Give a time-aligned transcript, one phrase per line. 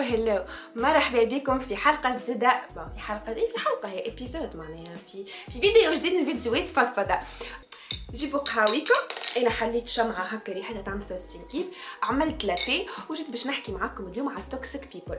[0.00, 0.44] hello
[0.76, 2.60] مرحبا بكم في حلقة جديدة.
[2.94, 4.96] في حلقة إيه؟ في حلقة هي épisode معناها.
[5.12, 7.18] في في فيديو جديد من فيديوهات فضفضة.
[8.14, 8.94] جيبوا قهاويكم
[9.36, 11.66] أنا حليت شمعة هكا ريحتها تعمل 63 كيف
[12.02, 15.18] عملت لاتيه وجيت باش نحكي معاكم اليوم على ال toxic people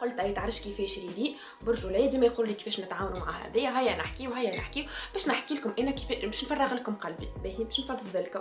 [0.00, 1.36] قلت هاي تعرفش كيفاش really.
[1.62, 5.72] برجولية ديما يقول لي كيفاش نتعاونوا مع هذايا هيا نحكي وهيا نحكي باش نحكي لكم
[5.78, 7.28] أنا كيف باش نفرغ لكم قلبي.
[7.42, 8.40] باهي باش نفضفض لكم.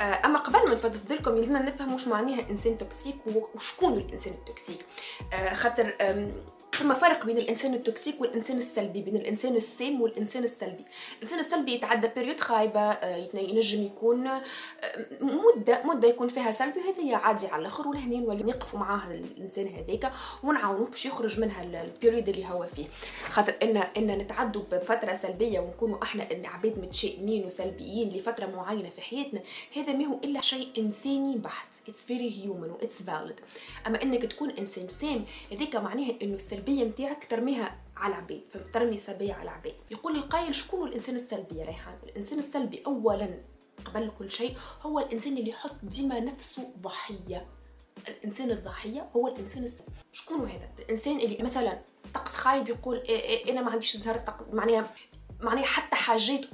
[0.00, 3.16] آه، أما قبل ما نفضفض لكم يلزمنا نفهم واش معناها إنسان toxic
[3.54, 4.86] وشكون الإنسان ال toxic.
[5.32, 5.96] آه، خاطر
[6.78, 10.84] ثم فرق بين الإنسان ال toxic والإنسان السلبي بين الإنسان السام والإنسان السلبي.
[11.18, 14.42] الإنسان السلبي يتعدى période خايبة آه، ينجم يكون آه،
[15.20, 17.88] مدة مدة يكون فيها سلبي وهذه عادي على الآخر.
[17.88, 22.66] ولهنا نولي نقفوا معاه الإنسان هذاك ونعاونوه باش يخرج منها ال- ال période اللي هو
[22.76, 22.86] فيه.
[23.30, 29.40] خاطر إن إن نتعدوا بفترة سلبية ونكونوا إحنا عباد متشائمين وسلبيين لفترة معينة في حياتنا
[29.76, 31.68] هذا ما هو إلا شيء إنساني بحت.
[31.88, 33.34] it's very human و it's valid
[33.86, 36.34] أما إنك تكون إنسان سام هذيك معناها إنه
[36.64, 38.40] السلبية نتاعك ترميها على العباد؟
[38.72, 43.28] ترمي سلبية على العباد يقول القائل شكون الإنسان السلبي يا ريحان؟ الإنسان السلبي اولا
[43.84, 47.46] قبل كل شيء هو الإنسان اللي يحط ديما نفسه ضحية.
[48.08, 51.80] الإنسان الضحية هو الإنسان السلبي شكون هذا؟ الإنسان اللي مثلا
[52.14, 54.20] طقس خايب يقول إيه إيه أنا ما عنديش زهر
[54.52, 54.90] معناها
[55.40, 56.44] معناها حتى حاجات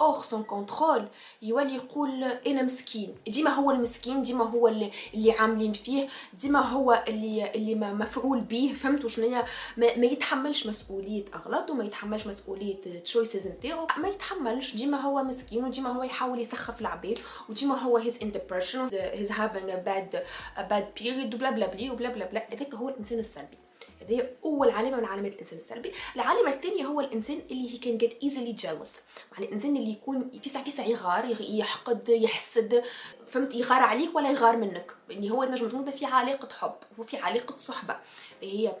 [0.00, 1.08] hors son contrôle
[1.42, 3.14] يولي يقول أنا مسكين.
[3.28, 4.90] ديما هو المسكين ديما هو اللي,
[5.38, 9.44] عاملين فيه ديما هو اللي اللي مفعول به فهمت شنيا
[9.76, 13.86] ما, ما يتحملش مسؤولية اغلاطه ما يتحملش مسؤولية ال choices نتاعو.
[13.98, 14.76] ما يتحملش.
[14.76, 20.16] ديما هو مسكين وديما هو يحاول يسخف العباد وديما هو he's in depression he's bad
[20.56, 22.46] a bad period وبلا بلا بلي وبلا بلا بلا.
[22.52, 23.67] هذاك هو الإنسان السلبي.
[24.08, 25.92] هذه أول علامه من علامات الإنسان السلبي.
[26.16, 30.48] العلامه الثانية هو الإنسان اللي he can get easily jealous يعني الإنسان اللي يكون في
[30.48, 32.82] ساعه في ساعه يغار يغ- يحقد يحسد.
[33.28, 34.92] فهمت؟ يغار عليك ولا يغار منك.
[35.10, 37.96] يعني هو نجم تنظر في علاقه حب وفي علاقه صحبة.
[38.42, 38.72] هي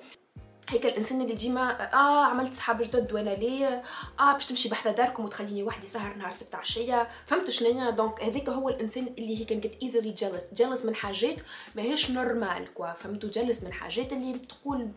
[0.68, 3.82] هيك الإنسان اللي ديما آه عملت صحاب جدد وأنا ليه؟
[4.20, 7.08] آه باش تمشي بحذا داركم وتخليني وحدي سهر نهار ستة عشية.
[7.26, 11.36] فهمت شنيا donc هذاك هو الإنسان اللي he can easily jealous jealous من حاجات
[11.74, 14.88] ماهيش normal quoi فهمتوا؟ jealous من حاجات اللي تقول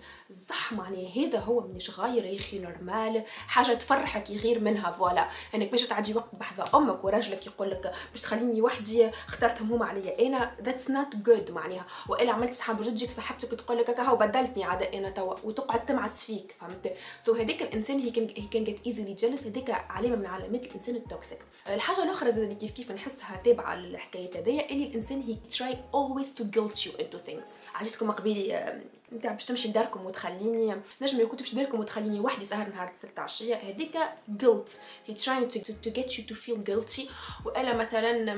[0.48, 5.72] صح معني هذا هو مانيش غاير يا أخي normal حاجة تفرحك يغير منها voilà أنك
[5.72, 10.28] باش تعدي وقت بحذا أمك وراجلك يقول لك باش تخليني وحدي اخترتهم هما عليا.
[10.28, 11.86] أنا that's not good معناها.
[12.10, 15.36] وإلا عملت صحاب جدد تجيك صاحبتك تقول لك هاو بدلتني عاد أنا توا.
[15.62, 19.70] وتقعد تمعس فيك فهمت؟ so هذيك الإنسان he can he can get easily jealous هذيك
[19.70, 24.70] علامة من علامات الإنسان ال toxic الحاجة الأخرى اللي كيف كيف نحسها تابعة للحكايه هذيا
[24.70, 27.48] اللي الإنسان he try always to guilt you into things.
[27.76, 28.82] عجبتكم قبيلي
[29.14, 33.56] نتاع باش تمشي لداركم وتخليني نجم يكون تمشي لداركم وتخليني وحدي سهر نهار 6 عشية
[33.56, 33.98] هذيك
[34.38, 34.70] guilt.
[35.10, 35.50] He trying
[35.86, 37.10] to get you to feel guilty.
[37.46, 38.36] والا مثلا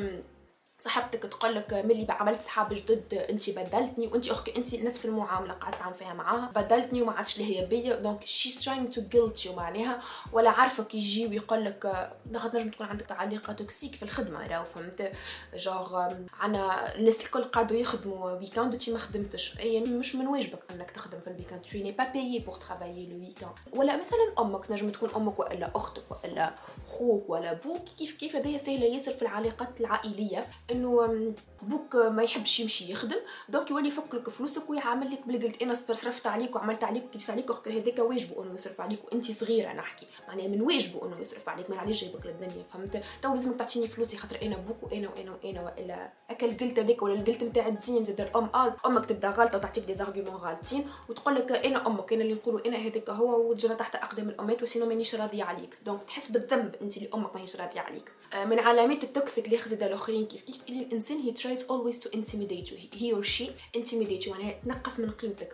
[0.84, 5.76] صاحبتك تقول لك ملي عملت صحاب جدد انت بدلتني وانت أختي انت نفس المعاملة قعدت
[5.80, 7.96] تعمل فيها معاها بدلتني وما عادش اللي هي بيا.
[7.96, 10.02] donc she's trying to guilt you معناها
[10.32, 15.12] ولا عرفك يجي ويقول لك ناخذ نجم تكون عندك علاقه toxic في الخدمة راهو فهمت؟
[15.56, 19.60] جوغ عنا الناس الكل قعدوا يخدموا weekend وانت ما خدمتش.
[19.60, 23.06] إي مش من واجبك أنك تخدم في ال weekend tu n'es pas payé pour travailler
[23.12, 23.78] le weekend.
[23.80, 26.54] ولا مثلا أمك نجم تكون أمك وإلا أختك وإلا
[26.88, 30.48] خوك ولا أبوك كيف كيف هذايا سهله ياسر في العلاقات العائلية.
[30.74, 33.20] انه أم، بوك ما يحبش يمشي يخدم.
[33.50, 37.32] donc يولي يفك لك فلوسك ويعمل لك بلي قلت أنا صرفت عليك وعملت عليك كي
[37.32, 40.08] عليك هذاك واجبه إنه يصرف عليك وانت صغيرة نحكي.
[40.28, 44.18] معناها من واجبه إنه يصرف عليك ما علاش جايبك للدنيا فهمت؟ تو لازمك تعطيني فلوسي
[44.18, 47.68] خاطر أنا بوك وأنا وأنا وأنا والا أكل ال guilt هذاك ولا ال guilt نتاع
[47.68, 52.14] الدين زاد الام آه أمك تبدأ غلطة وتعطيك des arguments غالطين وتقول لك أنا أمك
[52.14, 55.78] أنا اللي نقولوا أنا هذاك هو وتجينا تحت أقدام الامهات و sinon مانيش راضية عليك.
[55.86, 58.12] donc تحس بالذنب انت اللي أمك ماهيش راضية عليك.
[58.34, 62.00] آه، من علامات ال toxic اللي خزد الأخرين كيف كيف اللي الإنسان he tries always
[62.00, 65.54] to intimidate you he or she intimidate you معناها تنقص من قيمتك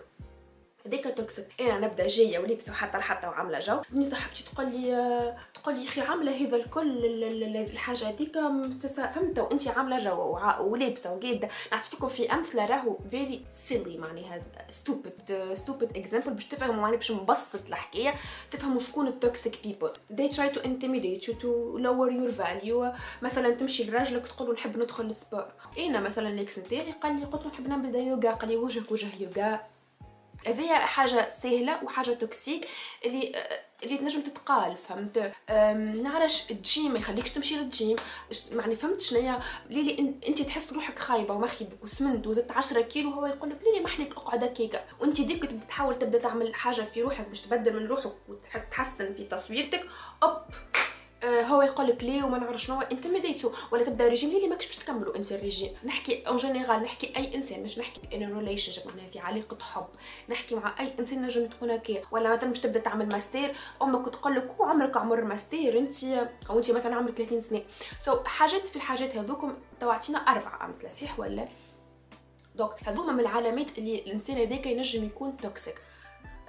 [0.90, 1.48] هذيك toxic.
[1.62, 3.82] أنا نبدا جاية ولابسه وحتى لحتى وعاملة جو.
[3.90, 8.34] بني صاحبتي تقول لي تقول لي أخي عاملة هذا الكل ال- ال- ال- الحاجة هذيك
[9.14, 11.50] فهمت؟ وانت عاملة جو ولابسه وقاعدة.
[11.72, 17.12] نعطي لكم في أمثلة راهو very silly معناها stupid stupid example باش تفهموا معناها باش
[17.12, 18.14] نبسط الحكاية.
[18.52, 21.50] تفهموا شكون ال toxic people they try to intimidate you to
[21.80, 22.98] lower your value.
[23.22, 25.46] مثلا تمشي لراجلك تقول له نحب ندخل ال sport.
[25.80, 28.92] أنا مثلا ال ex نتاعي قال لي قلت له نحب نعمل يوغا قال لي وجهك
[28.92, 29.60] وجه يوغا.
[30.48, 32.68] هذه حاجة سهلة وحاجة toxic
[33.06, 33.32] اللي
[33.84, 35.32] اللي تنجم تتقال فهمت؟
[36.04, 37.96] نعرفش الجيم ما يخليكش تمشي للجيم.
[38.52, 39.40] معني فهمت شنيا؟
[39.70, 44.14] ليلي انت تحس روحك خايبة ومخيبك وسمنت وزدت 10 كيلو هو يقول لك ليلي محليك
[44.18, 49.14] اقعد هكاكا وانت ديك تحاول تبدأ تعمل حاجة في روحك باش تبدل من روحك وتحسن
[49.14, 49.86] في تصويرتك
[50.24, 50.32] أوب!
[50.32, 50.46] آه،
[51.24, 54.68] هو يقول لك ليه وما نعرف شنو انت ما ديتو ولا تبدأ ريجيم اللي ماكش
[54.68, 59.10] باش تكملوا انت الريجيم نحكي en général نحكي أي إنسان مش نحكي in relationship معناها
[59.10, 59.88] في علاقة حب.
[60.30, 64.36] نحكي مع أي إنسان نجم تكون هكا ولا مثلا باش تبدأ تعمل ماستير أمك تقول
[64.36, 66.04] لك عمرك عمر ماستير أنت
[66.50, 67.62] أو أنت مثلا عمرك 30 سنة.
[68.00, 71.48] so, حاجات في الحاجات هذوكم توعتينا اربعه مثلا صحيح ولا؟
[72.56, 75.82] donc هذوما من العلامات اللي الإنسان هذاك ينجم يكون toxic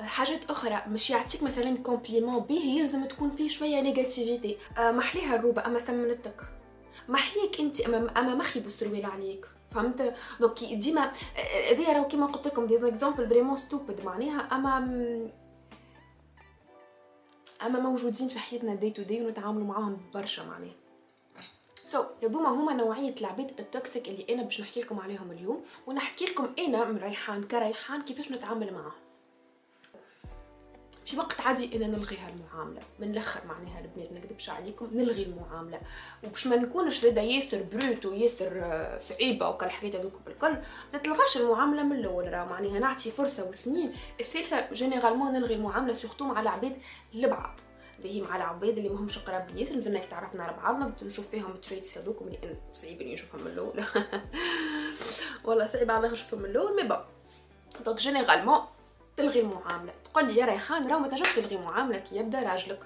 [0.03, 5.67] حاجات أخرى مش يعطيك مثلا compliment به يلزم تكون فيه شوية négativité أه محليها الروبة
[5.67, 6.41] أما سمنتك.
[7.09, 9.47] محليك أنت أما أما مخي بالسروال عليك.
[9.71, 11.13] فهمت؟ donc ديما
[11.71, 14.79] هذه راهو كيما قلت لكم des exemples vraiment stupid معناها أما
[17.63, 20.75] أما موجودين في حياتنا day to day ونتعاملوا معاهم برشا معناها.
[21.85, 25.63] so, هذوما هما نوعية العباد ال toxic اللي أنا باش نحكي لكم عليهم اليوم.
[25.87, 28.93] ونحكي لكم أنا من ريحان كريحان كيفاش نتعامل معاهم.
[31.11, 32.83] في وقت عادي ان نلغي هالمعاملة.
[32.99, 35.81] من الآخر معناها البنات نكذبش عليكم نلغي المعاملة.
[36.25, 40.57] وباش ما نكونش زادا ياسر brute وياسر آه، صعيبة وكل الحكايات هذوك بالكل
[40.93, 42.33] ما تلغاش المعاملة من الأول.
[42.33, 43.93] راه معناها نعطي فرصة واثنين.
[44.21, 46.77] الثالثة généralement نلغي المعاملة surtout مع العباد
[47.15, 47.61] لبعض
[48.03, 51.99] به مع العباد اللي ماهمش قراب لي مازلنا كي تعرفنا على بعضنا نشوف فيهم traits
[51.99, 52.23] هذوك.
[52.23, 53.85] اللي صعيب اني نشوفهم من الأول.
[55.45, 57.07] والله صعيب على نشوفهم من الأول mais bon
[57.85, 58.61] donc généralement
[59.21, 61.99] تلغي المعامله تقول لي يا ريحان راه ما تنجمش تلغي معاملة.
[61.99, 62.85] كي يبدأ راجلك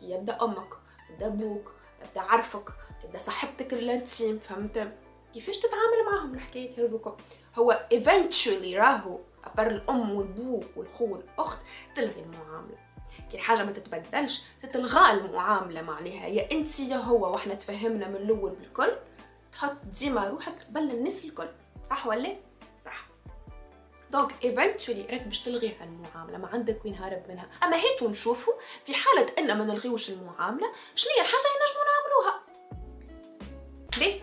[0.00, 0.74] كي يبدأ أمك
[1.08, 2.70] تبدا أبوك تبدا عرفك
[3.02, 4.92] تبدا صاحبتك ال intime فهمت؟
[5.34, 7.16] كيفاش تتعامل معاهم الحكايات هذوك
[7.58, 11.58] هو eventually راهو à part الأم والبو والخو والأخت
[11.96, 12.78] تلغي المعاملة.
[13.30, 16.26] كي الحاجة ما تتبدلش تتلغى المعاملة معناها.
[16.26, 18.92] يا أنت يا هو وإحنا تفهمنا من الأول بالكل
[19.52, 21.48] تحط ديما روحك قبل الناس الكل.
[21.90, 22.36] صح ولا؟
[24.10, 27.48] donc eventually راك باش تلغي هالمعامله ما عندك وين هارب منها.
[27.64, 28.54] أما هيتو نشوفوا
[28.84, 32.42] في حالة إن ما نلغيوش المعاملة شنو هي الحاجة اللي نجمو نعملوها؟
[33.98, 34.20] ليه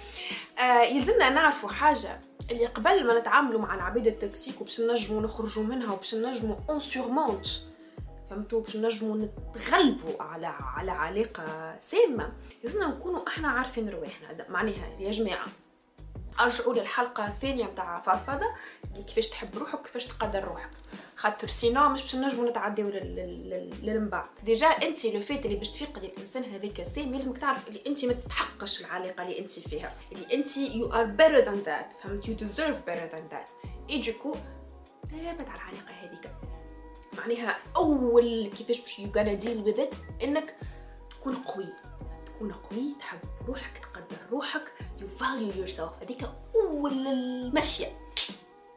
[0.59, 2.21] آه يلزمنا نعرفوا حاجة
[2.51, 6.80] اللي قبل ما نتعاملوا مع العبيد ال toxic وباش نجموا نخرجوا منها وباش نجموا on
[6.80, 7.48] surmonte
[8.29, 12.33] فهمتوا باش نجموا نتغلبوا على على علاقة سامة
[12.63, 15.47] لازمنا نكونوا إحنا عارفين رواحنا معناها يا جماعة.
[16.39, 18.47] أرجعوا للحلقة الثانية نتاع فضفضة
[19.07, 20.69] كيفاش تحب روحك وكيفاش تقدر روحك.
[21.15, 26.07] خاطر sinon مش باش نجمو نتعداو للمن بعد déjà أنت le fait اللي باش تفيقدي
[26.07, 29.94] الإنسان هذاك سامي لازمك تعرف اللي أنت ما تستحقش العلاقة اللي أنت فيها.
[30.12, 33.48] اللي أنت you are better than that فهمت؟ you deserve better than that
[33.89, 34.36] et du coup
[35.12, 36.31] ثابت على العلاقة هذيك.
[37.18, 39.86] معناها أول كيفاش باش you gonna deal with
[40.24, 40.56] إنك
[41.09, 41.65] تكون قوي.
[42.44, 48.00] تكون قوي تحب روحك تقدر روحك you value yourself هذيك أول المشيه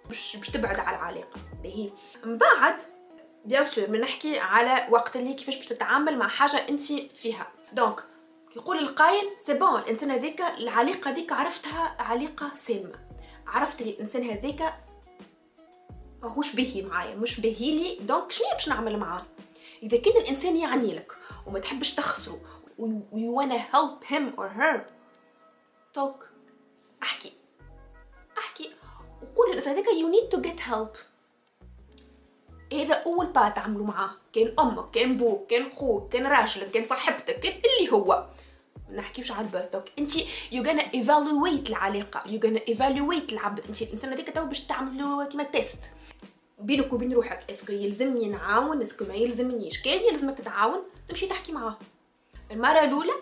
[0.06, 1.90] باش باش تبعد على العلاقه باهي.
[2.24, 2.82] من بعد
[3.44, 7.46] bien sûr بنحكي على وقت اللي كيفاش باش تتعامل مع حاجة أنت فيها.
[7.72, 8.04] donc
[8.56, 13.06] يقول القايل c'est bon الإنسان هذيك العلاقه هذيك عرفتها علاقه سامة.
[13.46, 14.62] عرفت لي الإنسان هذيك
[16.22, 17.98] ماهوش باهي معايا مش باهي لي.
[18.00, 19.26] donc شنو باش نعمل معاه؟
[19.82, 21.12] إذا كان الإنسان يعني لك
[21.46, 22.40] وما تحبش تخسره
[22.78, 24.76] you wanna help him or her.
[25.92, 26.24] Talk.
[27.02, 27.32] أحكي.
[28.38, 28.70] أحكي.
[29.22, 30.98] وقول هذاك you need to get help.
[32.72, 34.10] هذا أول pas تعملوا معاه.
[34.32, 38.26] كان أمك كان بوك كان خوك كان راجلك كان صاحبتك كان اللي هو.
[38.90, 40.12] ما نحكيوش على الباس donc انت
[40.52, 42.30] you gonna evaluate العلاقة.
[42.30, 45.80] you gonna evaluate العبد انت الإنسان هذاك تو باش تعملوا كيما test
[46.58, 49.82] بينك وبين روحك est-ce que يلزمني نعاون est-ce que ما يلزمنيش.
[49.82, 51.76] كان يلزمك تعاون تمشي تحكي معاه.
[52.50, 53.12] المرة الأولى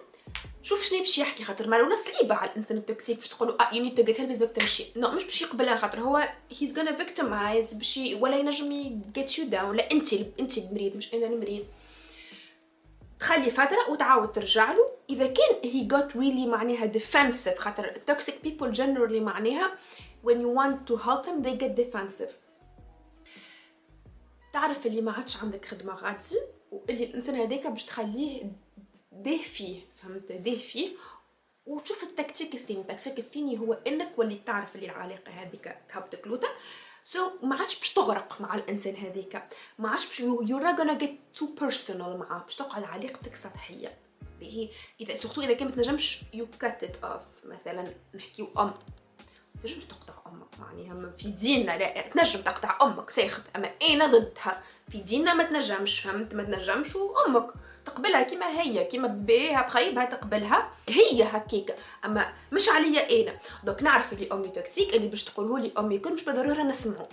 [0.62, 3.74] شوف شنو باش يحكي خاطر المرة الأولى صعيبة على الإنسان ال toxic باش تقولوا آه
[3.74, 6.28] you need to get help لازمك تمشي نو مش باش يقبلها خاطر هو
[6.60, 11.26] he's gonna victimize باش ولا ينجم get you down لا أنت أنت المريض مش أنا
[11.26, 11.64] المريض
[13.20, 14.90] تخلي فترة وتعاود ترجع له.
[15.10, 19.74] إذا كان he got really معناها defensive خاطر toxic people generally معناها
[20.26, 22.30] when you want to help them they get defensive.
[24.52, 26.36] تعرف اللي ما عادش عندك خدمة غادي
[26.70, 28.44] واللي الإنسان هذاك باش تخليه
[29.14, 30.88] ده فيه فهمت؟ ده فيه
[31.66, 32.80] وشوف التكتيك الثاني.
[32.80, 36.48] التكتيك الثاني هو إنك ولي تعرف اللي العلاقة هذيك تهبطك لوتا
[37.04, 39.42] so so, ما عادش باش تغرق مع الإنسان هذيك.
[39.78, 42.42] ما عادش باش you not gonna get too personal معاه.
[42.44, 43.98] باش تقعد علاقتك سطحية.
[44.40, 48.74] به اذا surtout إذا كان ما تنجمش you cut off مثلا نحكيو أم.
[49.62, 50.60] تنجمش تقطع أمك.
[50.60, 51.78] معناها في ديننا.
[51.78, 53.10] لا تنجم تقطع أمك.
[53.10, 53.42] ساخت.
[53.56, 54.62] أما أنا ضدها.
[54.90, 56.00] في ديننا ما تنجمش.
[56.00, 56.96] فهمت؟ ما تنجمش.
[56.96, 57.52] وأمك.
[57.86, 60.70] تقبلها كيما هي كيما بيها بخيبها تقبلها.
[60.88, 61.76] هي هكيك.
[62.04, 63.38] أما مش عليا أنا.
[63.64, 67.08] donc نعرف اللي أمي toxic اللي باش تقوله لي أمي كل مش بالضرورة نسمعه.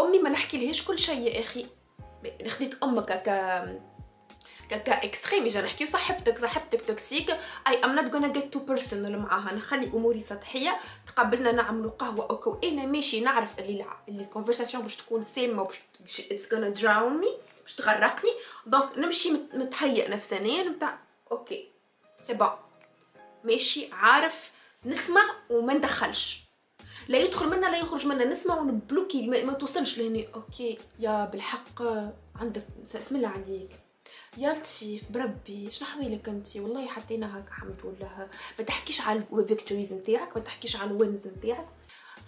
[0.00, 1.66] أمي ما نحكي لهاش كل شيء يا أخي.
[2.48, 3.30] خديت أمك ك
[4.70, 7.30] cas extrême اجا نحكيو صاحبتك صاحبتك toxic.
[7.68, 9.54] I am not gonna get too personal معاها.
[9.54, 14.96] نخلي أموري سطحية تقبلنا نعملوا قهوة okay أنا ماشي نعرف اللي اللي ال conversation باش
[14.96, 15.68] تكون سامة
[16.00, 17.28] باش it's gonna drown me
[17.62, 18.30] باش تغرقني.
[18.66, 20.98] donc نمشي متهيئ نفسانيا نتاع
[21.32, 21.68] okay.
[22.22, 22.48] c'est bon
[23.44, 24.50] ماشي عارف
[24.84, 26.44] نسمع وما ندخلش.
[27.08, 28.24] لا يدخل منا لا يخرج منا.
[28.24, 30.78] نسمع ونبلوكي ما توصلش لهني okay.
[30.98, 31.82] يا بالحق
[32.36, 32.64] عندك
[32.94, 33.80] اسم الله عليك.
[34.38, 39.38] يا لطيف بربي شنو حوالك انت والله حطينا هكا حمد لله ما تحكيش على ال
[39.38, 41.66] victories نتاعك ما تحكيش على ال wins نتاعك.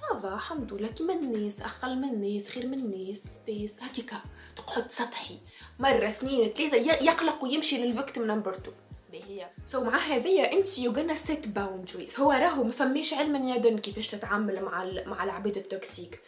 [0.00, 4.20] ça va الحمد لله كيما الناس أقل من الناس خير من الناس peace هكيكا
[4.56, 5.38] تقعد سطحي.
[5.78, 8.74] مرة اثنين ثلاثة يقلق ويمشي لل victim number 2
[9.12, 13.48] هي so so, مع هذيا انت you gonna set boundaries هو راهو ما فماش علم
[13.48, 16.20] يدن كيفاش تتعامل مع مع العباد ال toxic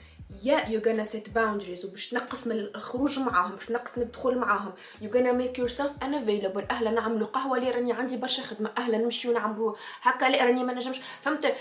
[0.43, 4.73] يا you gonna set boundaries وباش تنقص من الخروج معاهم باش تنقص من الدخول معاهم.
[5.01, 6.71] you gonna make yourself unavailable.
[6.71, 8.71] أهلا نعملوا قهوة لي راني عندي برشا خدمة.
[8.79, 11.01] أهلا نمشيو نعملوا هكا لي راني ما نجمش.
[11.23, 11.55] فهمت؟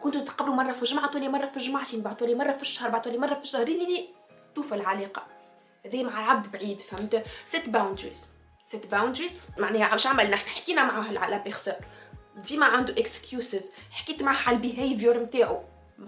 [0.00, 3.12] كنتوا تقبلوا مرة في الجمعة تولي مرة في الجمعتين بعثوا لي مرة في الشهر بعثوا
[3.12, 3.62] لي مرة في الشهر.
[3.62, 4.08] اللي
[4.54, 5.39] توفى العلاقة.
[5.86, 8.28] هذه مع العبد بعيد فهمت؟ set boundaries
[8.66, 11.74] set boundaries معناها واش عملنا إحنا حكينا معاه على person
[12.36, 15.62] ديما عنده excuses حكيت معاه على ال behavior نتاعو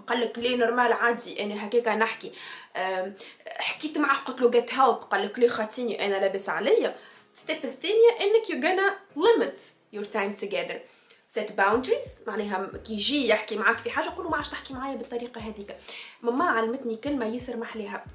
[0.07, 2.31] قال لك لي normal عادي أنا هكاك نحكي.
[3.47, 6.95] حكيت معاه قلت له get help قال لك لي خاطيني أنا لاباس عليا.
[7.33, 9.59] step الثانية إنك you gonna limit
[9.93, 10.79] your time together
[11.27, 14.95] set boundaries معناها كي يجي يحكي معاك في حاجة قول له ما عادش تحكي معايا
[14.95, 15.75] بالطريقة هذيك
[16.21, 18.05] ماما علمتني كلمة ياسر محليها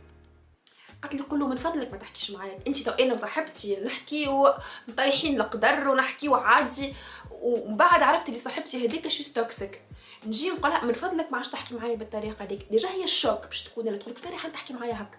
[1.02, 2.58] قالت لي قول له من فضلك ما تحكيش معايا.
[2.66, 6.94] انت تو أنا وصاحبتي نحكي ومطيحين القدر ونحكي وعادي.
[7.30, 9.82] ومن بعد عرفت اللي صاحبتي هذيك she toxic
[10.26, 12.66] نجي نقول من فضلك ما عادش تحكي معايا بالطريقة هذيك.
[12.70, 15.18] déjà هي ال choc باش تكون اللي تقول لك ريحان تحكي معايا هكا.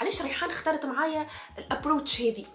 [0.00, 1.26] علاش ريحان اختارت معايا
[1.58, 2.46] ال approche هذي؟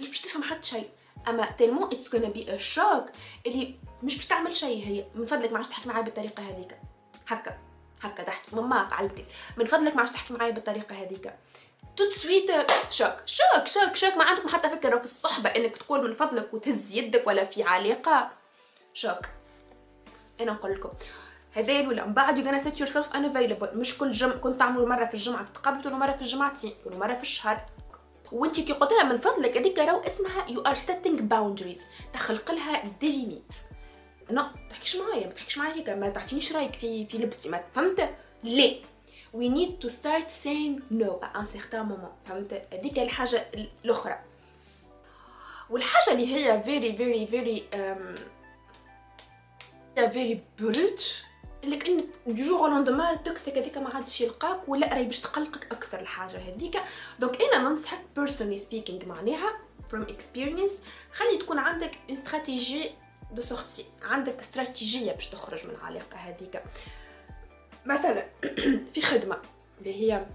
[0.00, 0.88] مش باش تفهم حتى شيء
[1.28, 3.06] أما tellement it's gonna be choc
[3.46, 5.04] اللي مش باش تعمل شيء هي.
[5.14, 6.78] من فضلك ما عادش تحكي معايا بالطريقة هذيك.
[7.28, 7.58] هكا.
[8.02, 9.24] هكا تحكي ماما قالت
[9.56, 11.34] من فضلك ما عادش تحكي معايا بالطريقة هذيك.
[11.96, 12.50] tout de suite
[12.90, 16.96] choc choc choc choc ما عندكم حتى فكرة في الصحبة إنك تقول من فضلك وتهز
[16.96, 18.30] يدك ولا في علاقه
[18.94, 19.26] choc
[20.40, 20.90] أنا نقول لكم
[21.52, 23.74] هذا ولا من بعد you gonna set yourself unavailable.
[23.74, 27.66] مش كل يوم كنت تعملوا مرة في الجمعة تتقابلوا مرة في الجمعتين مرة في الشهر.
[28.32, 31.80] وانت كي قلت لها من فضلك هذيك راهو اسمها you are setting boundaries.
[32.12, 33.54] تخلق لها des limites
[34.30, 37.48] no ما تحكيش معايا ما تحكيش معايا هيك ما تعطينيش رأيك في في لبستي.
[37.48, 38.10] ما فهمت؟
[38.44, 38.82] ليه؟
[39.34, 42.28] We need to start saying no à un certain moment.
[42.28, 43.46] فهمت؟ هذيك الحاجة
[43.84, 44.18] الأخرى.
[45.70, 48.20] والحاجة اللي هي very very very um,
[50.12, 51.02] very brut
[51.64, 55.72] اللي كأن du jour au lendemain toxique هذيك ما عادش يلقاك ولا راهي باش تقلقك
[55.72, 56.80] أكثر الحاجة هذيك.
[57.18, 59.58] donc أنا ننصحك personally speaking معناها
[59.92, 60.72] from experience
[61.12, 62.90] خلي تكون عندك stratégie
[63.32, 66.62] de sortie عندك استراتيجيه باش تخرج من العلاقة هذيك.
[67.86, 68.26] مثلا
[68.94, 69.38] في خدمة
[69.78, 70.26] اللي هي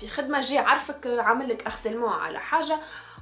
[0.00, 2.78] في خدمة جاي عارفك عامل لك harcèlement على حاجة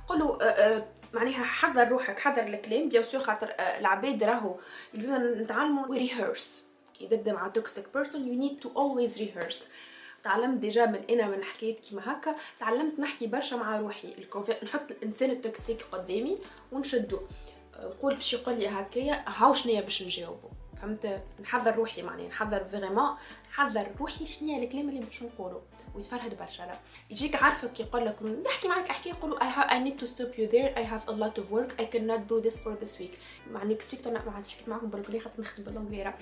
[0.08, 4.56] قولوا آه، آه، معناها حذر روحك حذر الكلام bien sûr خاطر آه، العباد راهو
[4.94, 9.68] لازمنا نتعلموا rehearse كي تبدأ مع toxic person you need to always rehearse
[10.22, 14.26] تعلمت déjà من أنا من حكايات كيما هكا تعلمت نحكي برشا مع روحي.
[14.62, 16.38] نحط الإنسان ال toxique قدامي
[16.72, 17.20] ونشدو.
[17.80, 20.48] نقول باش يقول لي هكايا هاو شنيا باش نجاوبو؟
[20.82, 23.10] فهمت؟ نحضر روحي معني نحضر vraiment
[23.52, 25.60] نحضر روحي شنو الكلام اللي باش نقولو
[25.94, 26.62] ويتفرهد برشا.
[26.62, 26.78] لا
[27.10, 30.46] يجيك عارفك يقول لك نحكي معك أحكي يقولوا I, have, I need to stop you
[30.52, 30.78] there.
[30.78, 31.82] I have a lot of work.
[31.82, 33.16] I cannot do this for this week.
[33.50, 36.14] مع next week ما عاد حكيت معكم بال anglais خاطر نخدم بال anglais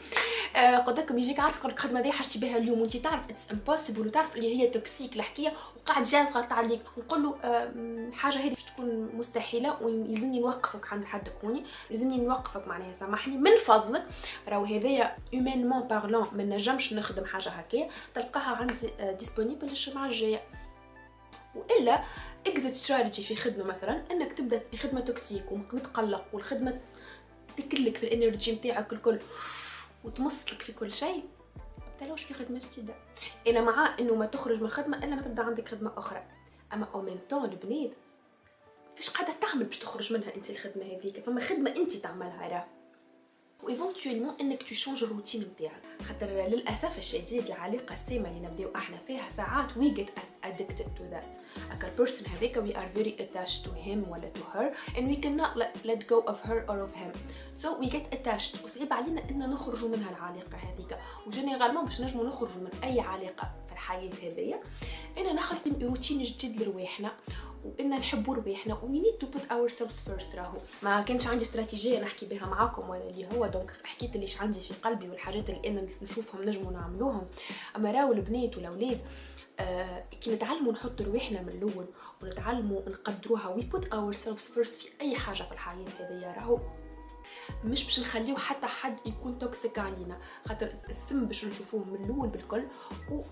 [0.57, 2.81] آه لكم يجيك عارف يقول لك خدمة دي حاجتي بها اليوم.
[2.81, 7.37] وانت تعرف it's impossible وتعرف اللي هي toxique الحكاية وقاعد جاي ضغط عليك نقول له
[7.45, 13.37] آه حاجة هذه باش تكون مستحيلة ولازمني نوقفك عند حد كوني لازمني نوقفك معناها سامحني.
[13.37, 14.07] من فضلك
[14.49, 17.20] راهو هذايا humainement parlant ما نجمش نخدم.
[17.27, 20.43] حاجة هكايا تلقاها عندي disponible الجمعه الجاية.
[21.55, 22.05] وإلا
[22.47, 26.81] exit strategy في خدمة مثلا إنك تبدأ في خدمة toxique ومتقلق والخدمة
[27.57, 29.21] تاكلك في ال énergie نتاعك الكل
[30.05, 31.25] وتمسكك في كل شيء.
[32.00, 32.95] تلوش في خدمة جديدة.
[33.47, 36.27] أنا مع إنه ما تخرج من الخدمه إلا ما تبدأ عندك خدمة أخرى.
[36.73, 37.91] أما au même temps البنات
[38.97, 41.21] فاش قاعدة تعمل باش تخرج منها أنت الخدمة هذيك.
[41.21, 42.80] فما خدمة أنت تعملها راه.
[43.62, 48.97] و éventuellement إنك ت change الروتين نتاعك خاطر للأسف الشديد العلاقة السامة اللي نبداو إحنا
[48.97, 50.11] فيها ساعات we get
[50.47, 51.37] addicted to that.
[51.71, 55.17] هكا ال personne هذاك we are very attached to him ولا to her and we
[55.17, 57.12] cannot let, let go of her or of him.
[57.55, 58.64] So we get attached.
[58.64, 60.99] وصعيب علينا ان نخرجوا منها العلاقة هذيك.
[61.26, 63.50] و généralement باش نجموا نخرجوا من أي علاقة.
[63.81, 64.61] الحياة هذيا.
[65.19, 67.13] أنا نخلق روتين جديد لرواحنا
[67.65, 70.59] وان نحبوا رواحنا و we need to put ourselves first راهو.
[70.83, 74.75] ما كانش عندي استراتيجية نحكي بها معاكم ولا اللي هو donc حكيت اللي عندي في
[74.75, 77.27] قلبي والحاجات اللي أنا نشوفهم نجموا نعملوهم.
[77.77, 79.01] أما راهو البنات والأولاد
[79.61, 81.87] آه كي نتعلموا نحط رواحنا من الأول
[82.23, 86.59] ونتعلموا نقدروها we put ourselves first في أي حاجة في الحياة هذه راهو.
[87.65, 90.19] مش باش نخليو حتى حد يكون toxique علينا
[90.49, 92.65] خاطر السم باش نشوفوه من الأول بالكل
[93.11, 93.23] و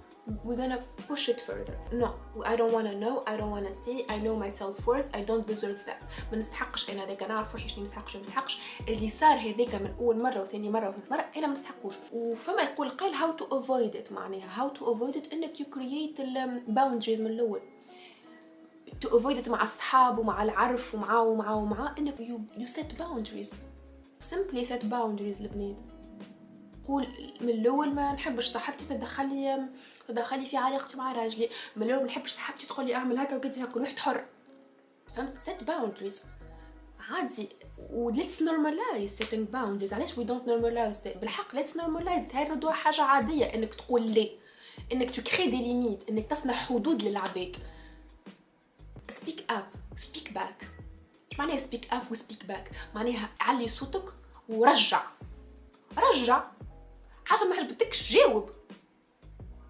[0.44, 2.11] we're gonna push it further no
[2.52, 5.47] I don't wanna know I don't wanna see I know my self worth I don't
[5.47, 8.58] deserve that ما نستحقش أنا هذاك نعرف روحي شنو نستحقش ما نستحقش
[8.88, 12.88] اللي صار هذاك من اول مره وثاني مره وثالث مره أنا ما نستحقوش وفما يقول
[12.88, 16.20] قال how to avoid it معناها how to avoid it انك you create
[16.68, 17.61] boundaries من الأول
[19.04, 23.52] to avoid it مع الصحاب ومع العرف ومعاه ومعاه ومعاه انك you, you set boundaries
[24.20, 25.76] simply set boundaries البنات
[26.88, 27.07] قول
[27.40, 29.68] من الأول ما نحبش صاحبتي تدخلي
[30.09, 31.50] تدخلي في علاقتي مع راجلي.
[31.76, 34.25] من الأول ما نحبش صاحبتي تقول لي أعمل هكا وكذا كل واحد حر.
[35.16, 36.14] فهمت؟ Set boundaries.
[37.11, 37.49] عادي.
[37.90, 39.92] و let's normalize setting boundaries.
[39.92, 44.30] علاش we don't normalize بالحق let's normalize هاي الردوة حاجة عادية إنك تقول لي.
[44.92, 47.57] إنك تكري دي ليميت إنك تصنع حدود للعباد
[49.12, 49.99] speak up.
[50.00, 50.64] Speak back.
[51.38, 52.95] معناها speak up و speak back.
[52.95, 54.04] معناها علي صوتك
[54.49, 55.02] ورجع.
[55.99, 56.57] رجع.
[57.28, 58.50] حاجة ما عجبتكش جاوب.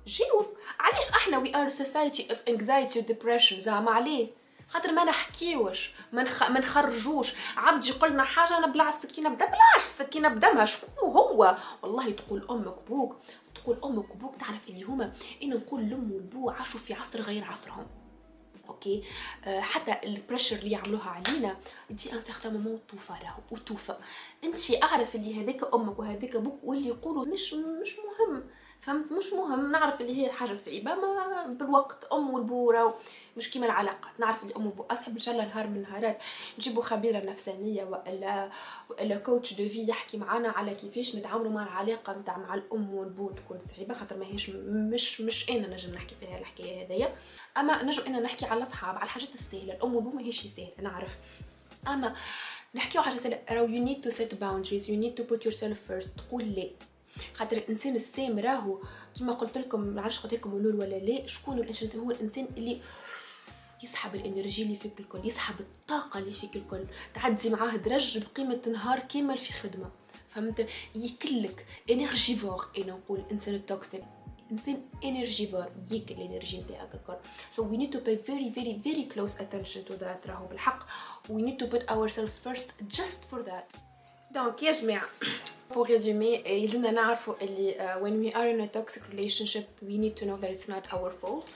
[0.06, 0.46] جاوب.
[0.80, 4.28] علاش إحنا we are a society of anxiety و depression زعما عليه؟
[4.68, 6.50] خاطر ما نحكيوش ما منخ...
[6.50, 7.32] نخرجوش.
[7.56, 12.76] عبد يقول لنا حاجة نبلع السكينه بدم بلاش السكينه بدمها شكون هو؟ والله تقول أمك
[12.78, 13.16] وبوك
[13.54, 15.12] تقول أمك وبوك تعرف اللي هما
[15.42, 17.86] ان نقول الام والبو عاشوا في عصر غير عصرهم.
[18.78, 19.02] okay
[19.44, 21.56] أه حتى ال pressure اللي يعملوها علينا
[21.90, 23.96] انت un certain moment توفى راهو وتوفى
[24.44, 28.44] انت أعرف اللي هذاك أمك وهذاك أبوك واللي يقولوا مش مش مهم.
[28.80, 32.72] فهمت؟ مش مهم نعرف اللي هي حاجة صعيبه ما بالوقت أم والبو
[33.38, 36.18] مش كيما العلاقات نعرف اللي أم وبو اصحب إن شاء الله نهار من النهارات
[36.58, 38.50] نجيبوا خبيرة نفسانية والا
[38.90, 43.30] وإلا coach de vie يحكي معنا على كيفاش نتعاملوا مع العلاقة نتاع مع الأم والبو
[43.30, 47.16] تكون صعيبة خاطر ماهيش مش مش أنا نجم نحكي فيها الحكاية هذيا
[47.56, 49.74] أما نجم أنا نحكي على الأصحاب على الحاجات السهلة.
[49.74, 51.16] الأم والبو ماهيش سهله نعرف.
[51.88, 52.14] أما
[52.74, 53.38] نحكيو على سهلة.
[53.50, 56.72] راهو you need to set boundaries you need to put yourself first تقول لي.
[57.34, 58.78] خاطر الإنسان السام راهو
[59.18, 62.80] كما قلت لكم ما نعرفش قلت لكم ولا لا شكون الإنسان هو الإنسان اللي
[63.82, 66.84] يسحب ال énergie اللي فيك الكل يسحب الطاقة اللي فيك الكل.
[67.14, 69.90] تعدي معاه درج بقيمة نهار كامل في خدمة.
[70.28, 74.04] فهمت؟ يكلك énergivore أنا نقول الانسان ال toxique
[74.52, 77.16] إنسان énergivore ياكل ال énergie نتاعك الكل.
[77.50, 80.86] So we need to pay very very very close attention to that راهو بالحق.
[81.28, 83.87] We need to put ourselves first just for that.
[84.31, 85.07] دونك يا جماعه
[85.73, 90.15] pour résumer يلزمنا نعرفوا اللي uh, when we are in a toxic relationship we need
[90.15, 91.49] to know that it's not our fault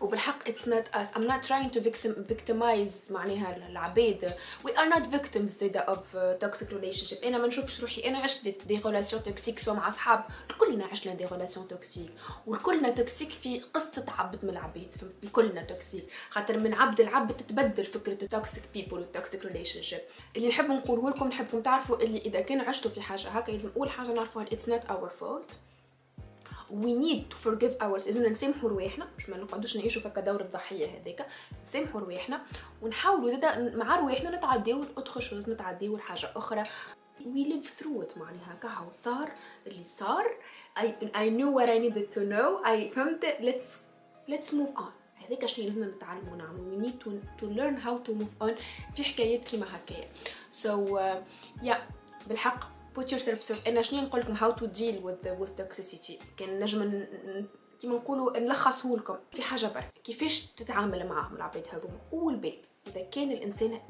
[0.00, 1.08] وبالحق it's not us.
[1.16, 4.34] I'm not trying to victim, victimize معناها العباد
[4.64, 7.24] we are not victims زيدا of uh, toxic relationship.
[7.24, 8.00] أنا ما نشوفش روحي.
[8.08, 10.24] أنا عشت des relations toxiques سواء مع أصحاب.
[10.58, 12.10] كلنا عشنا des relations toxiques
[12.46, 17.86] وكلنا toxique في قصة عبد من العباد فهمت؟ كلنا toxique خاطر من عبد العبد تتبدل
[17.86, 20.00] فكرة ال toxic people وال toxic relationship
[20.36, 23.90] اللي نحب نقوله لكم نحبكم تعرفوا اللي إذا كان عشتوا في حاجة هكا لازم أول
[23.90, 25.54] حاجة نعرفوها it's not our fault.
[26.70, 28.06] We need to forgive ourselves.
[28.06, 31.26] إذا نسامحوا رواحنا مش ما نقعدوش نعيشوا في دور الضحيه هذاك
[31.62, 32.42] نسامحوا رواحنا
[32.82, 36.62] ونحاولوا زادا مع رواحنا نتعداو autre chose نتعداو لحاجه أخرى.
[37.20, 39.32] We live through it معناها كهو صار
[39.66, 40.24] اللي صار.
[40.78, 42.64] I, I knew what I needed to know.
[42.64, 43.88] I فهمت let's
[44.32, 44.92] let's move on.
[45.26, 46.38] هذاك شنو لازمنا نتعلموا
[46.70, 48.52] we need to, to learn how to move on
[48.96, 50.08] في حكايات كيما هكايا.
[50.52, 51.78] So uh, yeah
[52.28, 56.22] بالحق put yourself so أنا شنو نقول لكم how to deal with the, with toxicity.
[56.36, 57.06] كان نجم
[57.80, 59.16] كيما نقولوا نلخصه لكم.
[59.32, 59.90] في حاجة برك.
[60.04, 63.80] كيفاش تتعامل معاهم العباد هذوما؟ أول باب إذا كان الإنسان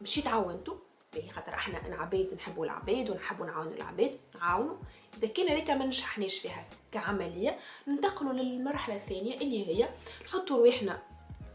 [0.00, 0.78] مشيت عاونته
[1.14, 4.76] باهي خاطر إحنا أنا عباد نحبوا العباد ونحبوا نعاونوا العباد نعاونوا.
[5.18, 7.58] إذا كان هذيك ما نجحناش فيها كعملية
[7.88, 9.88] ننتقلوا للمرحلة الثانية اللي هي
[10.24, 11.02] نحطوا رواحنا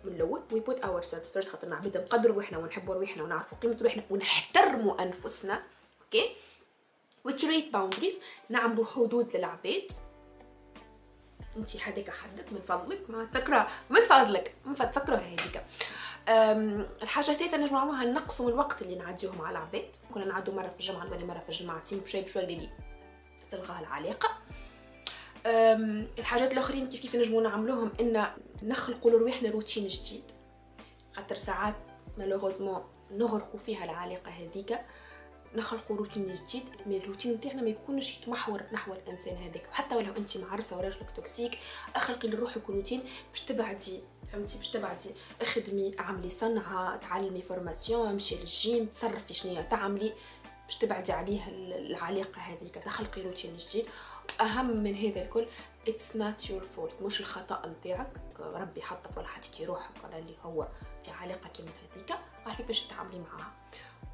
[0.04, 0.42] من الأول.
[0.52, 5.64] we put ourselves first خاطر عباد نقدروا روحنا ونحبوا روحنا ونعرفوا قيمة روحنا ونحترموا أنفسنا.
[6.04, 6.53] okay we
[7.32, 8.16] create boundaries.
[8.50, 9.92] نعملوا حدود للعباد
[11.58, 13.10] انت هذيك حدك من فضلك.
[13.10, 14.56] ما تفكرها من فضلك.
[14.66, 14.92] من فضلك.
[14.92, 15.64] فكروا هذيك.
[17.04, 21.12] الحاجة الثالثة نجمو نعملوها نقصوا الوقت اللي نعديوه مع العباد كنا نعدو مرة في الجمعة
[21.12, 22.70] ولا مرة في الجمعتين بشوي بشوي اللي
[23.52, 24.30] تلغى العلاقة.
[26.20, 28.26] الحاجات الأخرين كيف كيف نجمو نعملوهم؟ إن
[28.64, 30.24] نخلقوا لروحنا روتين جديد.
[31.14, 31.76] خاطر ساعات
[32.18, 34.80] مالوغوزمون نغرقوا فيها العلاقة هذيك.
[35.56, 39.68] نخلقوا روتين جديد mais ال routine تاعنا ما يكونش يتمحور نحو الإنسان هذاك.
[39.72, 41.60] وحتى ولو أنت معرسة وراجلك toxique
[41.96, 44.00] أخلقي لروحك روتين باش تبعدي
[44.32, 45.10] فهمتي؟ باش تبعدي.
[45.42, 50.14] اخدمي اعملي صنعة تعلمي formation امشي للجيم تصرفي شنو تعملي
[50.66, 53.86] باش تبعدي عليه العلاقة هذيك تخلقي روتين جديد.
[54.42, 55.46] أهم من هذا الكل
[55.88, 58.12] it's not your fault مش الخطأ نتاعك.
[58.40, 60.68] ربي حطك ولا حطيتي روحك ولا اللي هو
[61.06, 62.12] في علاقه كيما هذيك
[62.46, 63.54] عارفه كيفاش تتعاملي معاها.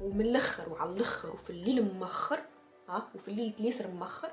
[0.00, 2.42] ومن الآخر وعلى الآخر وفي الليل مخر
[2.88, 4.30] ها؟ وفي الليل اليسر مخر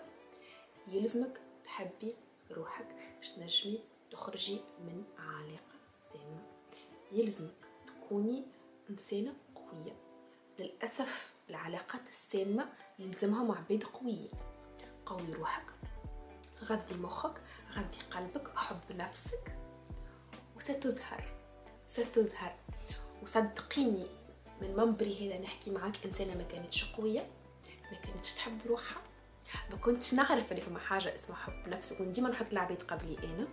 [0.87, 2.15] يلزمك تحبي
[2.51, 3.79] روحك باش تنجمي
[4.11, 6.43] تخرجي من علاقه سامة.
[7.11, 8.43] يلزمك تكوني
[8.89, 9.93] إنسانة قوية.
[10.59, 14.31] للأسف العلاقات السامة يلزمها مع عباد قويين
[15.05, 15.73] قوي روحك
[16.63, 17.41] غذي مخك
[17.73, 19.57] غذي قلبك حب نفسك.
[20.55, 21.37] وستزهر
[21.87, 22.55] ستزهر
[23.23, 24.07] وصدقيني
[24.61, 27.27] من منبري هذا نحكي معاك إنسانة ما كانتش قوية
[27.91, 29.01] ما كانتش تحب روحها
[29.71, 33.47] ما كنتش نعرف اللي فما حاجة اسمها حب نفس وكنت ديما نحط العباد قبلي أنا.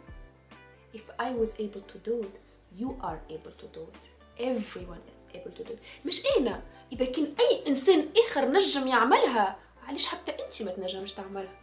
[0.95, 2.39] If I was able to do it
[2.81, 4.05] you are able to do it.
[4.41, 6.07] Everyone is able to do it.
[6.07, 6.63] مش أنا
[6.93, 11.61] إذا كان أي إنسان آخر نجم يعملها علاش حتى انت ما تنجمش تعملها؟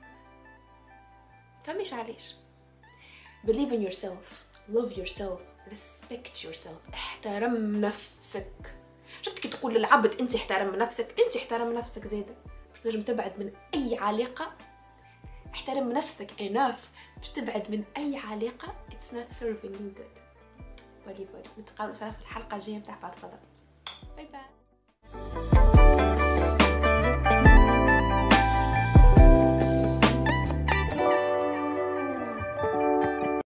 [1.63, 2.35] فمش علاش.
[3.47, 8.80] Believe in yourself love yourself respect yourself احترم نفسك.
[9.21, 12.35] شفت كي تقول للعبد انت احترم نفسك انت احترم نفسك زيادة
[12.73, 14.51] باش نجم تبعد من أي علاقة
[15.53, 16.81] احترم نفسك enough
[17.17, 20.21] باش تبعد من أي علاقة it's not serving you good.
[21.05, 23.39] فالي فالي نتقابلوا في الحلقة الجاية متاع فضفضة
[24.17, 25.80] باي باي